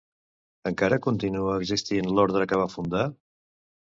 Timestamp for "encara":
0.69-0.97